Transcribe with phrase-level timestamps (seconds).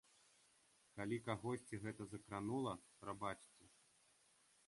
[0.99, 3.63] Калі кагосьці гэта закранула, прабачце.